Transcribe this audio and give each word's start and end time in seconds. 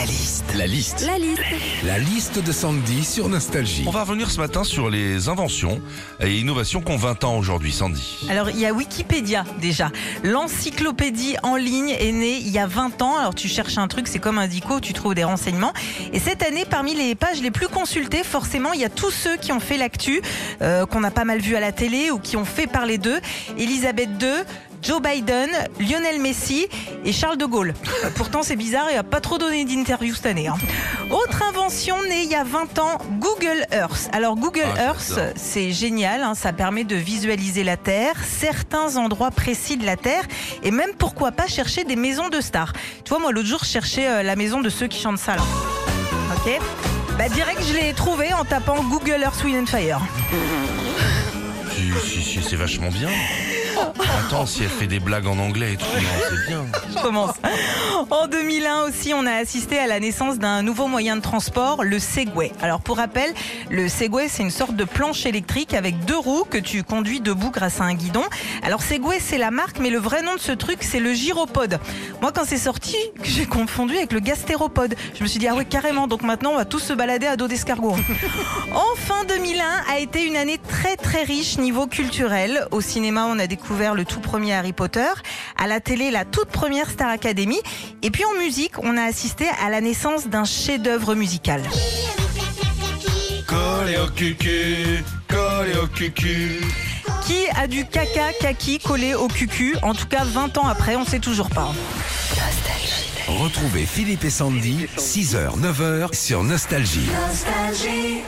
La 0.00 0.06
liste. 0.06 0.54
La 0.56 0.66
liste. 0.66 1.06
La 1.06 1.18
liste. 1.18 1.42
La 1.84 1.98
liste 1.98 2.42
de 2.42 2.52
Sandy 2.52 3.04
sur 3.04 3.28
Nostalgie. 3.28 3.84
On 3.86 3.90
va 3.90 4.04
revenir 4.04 4.30
ce 4.30 4.40
matin 4.40 4.64
sur 4.64 4.88
les 4.88 5.28
inventions 5.28 5.82
et 6.20 6.38
innovations 6.38 6.80
qu'on 6.80 6.96
20 6.96 7.24
ans 7.24 7.36
aujourd'hui, 7.36 7.70
Sandy. 7.70 8.26
Alors, 8.30 8.48
il 8.48 8.58
y 8.58 8.64
a 8.64 8.72
Wikipédia 8.72 9.44
déjà. 9.60 9.90
L'encyclopédie 10.24 11.36
en 11.42 11.56
ligne 11.56 11.90
est 11.90 12.12
née 12.12 12.38
il 12.38 12.48
y 12.48 12.58
a 12.58 12.66
20 12.66 13.02
ans. 13.02 13.18
Alors, 13.18 13.34
tu 13.34 13.46
cherches 13.46 13.76
un 13.76 13.88
truc, 13.88 14.08
c'est 14.08 14.20
comme 14.20 14.38
un 14.38 14.46
dico, 14.46 14.80
tu 14.80 14.94
trouves 14.94 15.14
des 15.14 15.24
renseignements. 15.24 15.74
Et 16.14 16.18
cette 16.18 16.42
année, 16.42 16.64
parmi 16.64 16.94
les 16.94 17.14
pages 17.14 17.42
les 17.42 17.50
plus 17.50 17.68
consultées, 17.68 18.24
forcément, 18.24 18.72
il 18.72 18.80
y 18.80 18.86
a 18.86 18.88
tous 18.88 19.10
ceux 19.10 19.36
qui 19.36 19.52
ont 19.52 19.60
fait 19.60 19.76
l'actu, 19.76 20.22
euh, 20.62 20.86
qu'on 20.86 21.04
a 21.04 21.10
pas 21.10 21.26
mal 21.26 21.40
vu 21.40 21.56
à 21.56 21.60
la 21.60 21.72
télé 21.72 22.10
ou 22.10 22.18
qui 22.18 22.38
ont 22.38 22.46
fait 22.46 22.66
parler 22.66 22.96
d'eux. 22.96 23.20
Elisabeth 23.58 24.08
II, 24.18 24.28
Joe 24.82 25.00
Biden, 25.02 25.48
Lionel 25.78 26.20
Messi 26.20 26.66
et 27.04 27.12
Charles 27.12 27.36
de 27.36 27.44
Gaulle. 27.44 27.74
Euh, 28.04 28.10
Pourtant, 28.14 28.42
c'est 28.42 28.56
bizarre, 28.56 28.86
il 28.90 28.94
n'a 28.96 29.02
pas 29.02 29.20
trop 29.20 29.36
donné 29.38 29.64
d'interview 29.64 30.14
cette 30.14 30.26
année. 30.26 30.48
hein. 30.48 30.56
Autre 31.10 31.42
invention 31.42 31.96
née 32.08 32.22
il 32.22 32.30
y 32.30 32.34
a 32.34 32.44
20 32.44 32.78
ans, 32.78 32.98
Google 33.18 33.66
Earth. 33.72 34.08
Alors, 34.12 34.36
Google 34.36 34.64
Ah, 34.78 34.84
Earth, 34.86 35.18
c'est 35.36 35.72
génial, 35.72 36.22
hein, 36.22 36.34
ça 36.34 36.52
permet 36.52 36.84
de 36.84 36.96
visualiser 36.96 37.62
la 37.64 37.76
Terre, 37.76 38.14
certains 38.26 38.96
endroits 38.96 39.30
précis 39.30 39.76
de 39.76 39.84
la 39.84 39.96
Terre, 39.96 40.24
et 40.62 40.70
même 40.70 40.90
pourquoi 40.98 41.32
pas 41.32 41.46
chercher 41.46 41.84
des 41.84 41.96
maisons 41.96 42.28
de 42.28 42.40
stars. 42.40 42.72
Tu 43.04 43.10
vois, 43.10 43.18
moi 43.18 43.32
l'autre 43.32 43.48
jour, 43.48 43.60
je 43.62 43.68
cherchais 43.68 44.08
euh, 44.08 44.22
la 44.22 44.36
maison 44.36 44.60
de 44.60 44.70
ceux 44.70 44.86
qui 44.86 45.00
chantent 45.00 45.18
ça 45.18 45.36
là. 45.36 45.42
Ok 46.36 46.58
bah 47.18 47.28
direct, 47.28 47.60
je 47.68 47.74
l'ai 47.74 47.92
trouvé 47.92 48.32
en 48.32 48.46
tapant 48.46 48.82
Google 48.84 49.20
Earth 49.22 49.44
Wind 49.44 49.64
and 49.64 49.66
Fire. 49.66 50.00
Si, 51.70 52.08
si, 52.08 52.22
si, 52.22 52.42
c'est 52.42 52.56
vachement 52.56 52.88
bien. 52.88 53.10
Attends, 54.26 54.46
si 54.46 54.62
elle 54.62 54.68
fait 54.68 54.86
des 54.86 55.00
blagues 55.00 55.26
en 55.26 55.38
anglais 55.38 55.74
et 55.74 55.76
tout, 55.76 55.86
c'est 56.28 56.46
bien. 56.48 56.66
Je 56.88 57.02
commence. 57.02 57.34
En 58.10 58.26
2001 58.26 58.82
aussi, 58.82 59.12
on 59.14 59.26
a 59.26 59.32
assisté 59.32 59.78
à 59.78 59.86
la 59.86 60.00
naissance 60.00 60.38
d'un 60.38 60.62
nouveau 60.62 60.86
moyen 60.86 61.16
de 61.16 61.20
transport, 61.20 61.84
le 61.84 61.98
Segway. 61.98 62.52
Alors 62.62 62.80
pour 62.80 62.96
rappel, 62.96 63.32
le 63.70 63.88
Segway, 63.88 64.28
c'est 64.28 64.42
une 64.42 64.50
sorte 64.50 64.74
de 64.74 64.84
planche 64.84 65.26
électrique 65.26 65.74
avec 65.74 66.04
deux 66.04 66.18
roues 66.18 66.44
que 66.48 66.58
tu 66.58 66.82
conduis 66.82 67.20
debout 67.20 67.50
grâce 67.50 67.80
à 67.80 67.84
un 67.84 67.94
guidon. 67.94 68.24
Alors 68.62 68.82
Segway, 68.82 69.18
c'est 69.20 69.38
la 69.38 69.50
marque, 69.50 69.78
mais 69.78 69.90
le 69.90 69.98
vrai 69.98 70.22
nom 70.22 70.34
de 70.34 70.40
ce 70.40 70.52
truc, 70.52 70.78
c'est 70.82 71.00
le 71.00 71.12
gyropode. 71.14 71.78
Moi, 72.20 72.32
quand 72.32 72.44
c'est 72.44 72.58
sorti, 72.58 72.96
j'ai 73.22 73.46
confondu 73.46 73.96
avec 73.96 74.12
le 74.12 74.20
gastéropode. 74.20 74.94
Je 75.14 75.22
me 75.22 75.28
suis 75.28 75.38
dit, 75.38 75.48
ah 75.48 75.54
ouais, 75.54 75.64
carrément, 75.64 76.06
donc 76.06 76.22
maintenant, 76.22 76.52
on 76.52 76.56
va 76.56 76.64
tous 76.64 76.80
se 76.80 76.92
balader 76.92 77.26
à 77.26 77.36
dos 77.36 77.48
d'escargot. 77.48 77.96
Enfin, 78.92 79.24
2001 79.28 79.64
a 79.92 79.98
été 79.98 80.24
une 80.24 80.36
année 80.36 80.58
très 80.68 80.96
très 80.96 81.22
riche 81.22 81.58
niveau 81.58 81.86
culturel. 81.86 82.66
Au 82.70 82.80
cinéma, 82.80 83.26
on 83.28 83.38
a 83.38 83.46
découvert 83.46 83.59
le 83.68 84.04
tout 84.04 84.20
premier 84.20 84.54
Harry 84.54 84.72
Potter. 84.72 85.08
À 85.56 85.66
la 85.66 85.80
télé, 85.80 86.10
la 86.10 86.24
toute 86.24 86.48
première 86.48 86.90
Star 86.90 87.08
Academy. 87.08 87.58
Et 88.02 88.10
puis 88.10 88.24
en 88.24 88.34
musique, 88.38 88.72
on 88.82 88.96
a 88.96 89.02
assisté 89.02 89.46
à 89.64 89.70
la 89.70 89.80
naissance 89.80 90.28
d'un 90.28 90.44
chef-d'œuvre 90.44 91.14
musical. 91.14 91.62
Collé 93.46 93.98
au 93.98 94.08
cucu, 94.08 95.04
collé 95.28 95.76
au 95.82 95.86
cucu. 95.86 96.60
Qui 97.26 97.46
a 97.56 97.66
du 97.66 97.84
caca 97.84 98.32
kaki 98.40 98.78
collé 98.78 99.14
au 99.14 99.28
cucu? 99.28 99.76
En 99.82 99.94
tout 99.94 100.06
cas, 100.06 100.24
20 100.24 100.58
ans 100.58 100.66
après, 100.66 100.96
on 100.96 101.04
sait 101.04 101.18
toujours 101.18 101.50
pas. 101.50 101.72
Retrouvez 103.26 103.86
Philippe 103.86 104.24
et 104.24 104.30
Sandy, 104.30 104.86
6h, 104.96 105.58
9h 105.60 106.14
sur 106.14 106.42
Nostalgie. 106.42 107.08
Nostalgie. 107.28 108.22